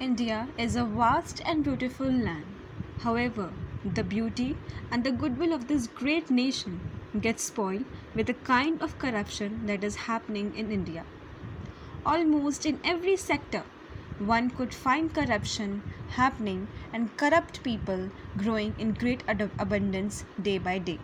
[0.00, 2.46] India is a vast and beautiful land.
[3.00, 3.52] However,
[3.84, 4.56] the beauty
[4.90, 6.80] and the goodwill of this great nation
[7.20, 7.84] gets spoiled
[8.14, 11.04] with the kind of corruption that is happening in India.
[12.06, 13.62] Almost in every sector,
[14.18, 18.08] one could find corruption happening and corrupt people
[18.38, 20.98] growing in great ad- abundance day by day.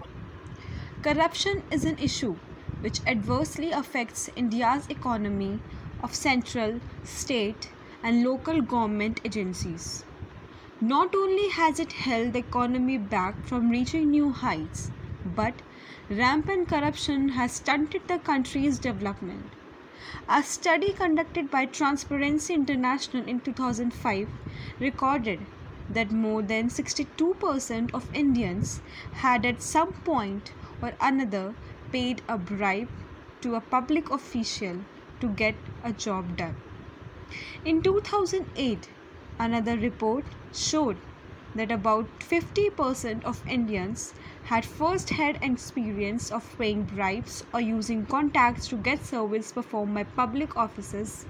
[1.02, 2.36] Corruption is an issue
[2.80, 5.60] which adversely affects India's economy
[6.02, 7.68] of central, state,
[8.02, 10.04] and local government agencies.
[10.80, 14.90] Not only has it held the economy back from reaching new heights,
[15.24, 15.54] but
[16.10, 19.52] rampant corruption has stunted the country's development.
[20.28, 24.28] A study conducted by Transparency International in 2005
[24.78, 25.40] recorded
[25.88, 28.80] that more than 62% of Indians
[29.14, 31.54] had at some point or another
[31.90, 32.88] paid a bribe
[33.40, 34.78] to a public official
[35.20, 36.56] to get a job done.
[37.64, 38.88] In 2008,
[39.38, 40.96] another report showed
[41.56, 44.14] that about 50% of Indians
[44.44, 50.04] had first hand experience of paying bribes or using contacts to get service performed by
[50.04, 51.26] public offices.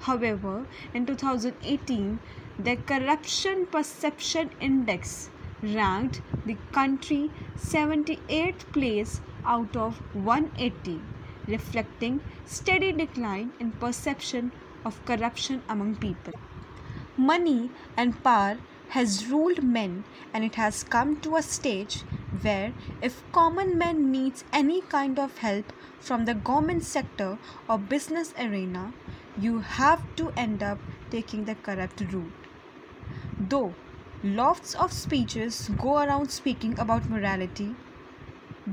[0.00, 2.18] However, in 2018,
[2.58, 5.30] the Corruption Perception Index
[5.62, 11.00] ranked the country 78th place out of 180,
[11.46, 14.50] reflecting steady decline in perception
[14.84, 16.34] of corruption among people.
[17.16, 18.58] Money and power
[18.90, 21.96] has ruled men and it has come to a stage
[22.42, 28.32] where if common man needs any kind of help from the government sector or business
[28.38, 28.92] arena
[29.38, 30.78] you have to end up
[31.10, 32.48] taking the corrupt route
[33.50, 33.74] though
[34.22, 37.74] lots of speeches go around speaking about morality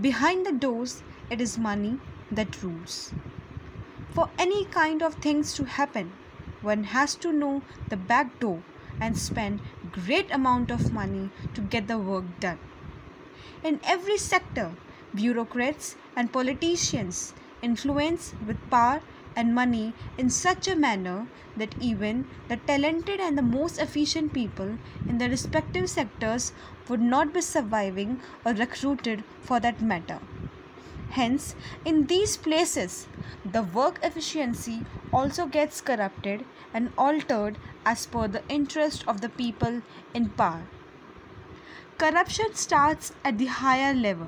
[0.02, 1.98] behind the doors it is money
[2.32, 3.14] that rules
[4.16, 6.12] for any kind of things to happen
[6.62, 8.62] one has to know the back door
[9.00, 9.60] and spend
[9.92, 12.58] great amount of money to get the work done.
[13.64, 14.72] In every sector
[15.14, 19.02] bureaucrats and politicians influence with power
[19.36, 21.28] and money in such a manner
[21.58, 24.78] that even the talented and the most efficient people
[25.10, 26.54] in their respective sectors
[26.88, 30.20] would not be surviving or recruited for that matter
[31.12, 31.56] Hence,
[31.86, 33.08] in these places,
[33.46, 39.82] the work efficiency also gets corrupted and altered as per the interest of the people
[40.14, 40.64] in power.
[41.98, 44.28] Corruption starts at the higher level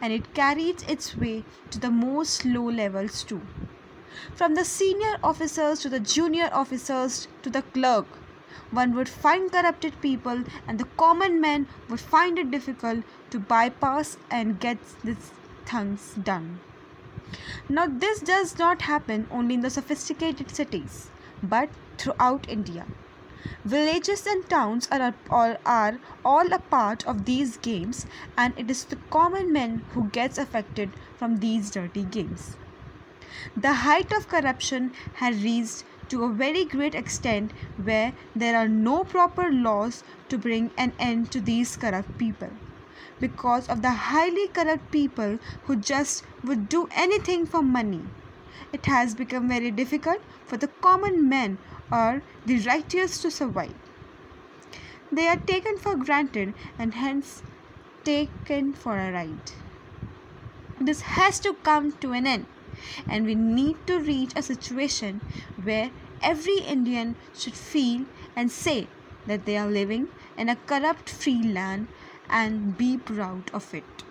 [0.00, 3.40] and it carries its way to the most low levels too.
[4.34, 8.06] From the senior officers to the junior officers to the clerk,
[8.70, 14.16] one would find corrupted people and the common man would find it difficult to bypass
[14.30, 15.32] and get this
[15.68, 16.60] things done.
[17.68, 21.10] Now, this does not happen only in the sophisticated cities,
[21.42, 21.68] but
[21.98, 22.86] throughout India.
[23.64, 28.06] Villages and towns are all, are all a part of these games,
[28.36, 32.56] and it is the common man who gets affected from these dirty games.
[33.56, 37.52] The height of corruption has reached to a very great extent
[37.82, 42.50] where there are no proper laws to bring an end to these corrupt people
[43.20, 48.02] because of the highly corrupt people who just would do anything for money.
[48.72, 51.58] It has become very difficult for the common man
[51.90, 53.74] or the righteous to survive.
[55.10, 57.42] They are taken for granted and hence
[58.04, 59.52] taken for a ride.
[60.80, 62.46] This has to come to an end,
[63.08, 65.20] and we need to reach a situation
[65.62, 65.90] where
[66.22, 68.04] every Indian should feel
[68.36, 68.86] and say
[69.26, 71.88] that they are living in a corrupt free land
[72.30, 74.04] and be proud of it.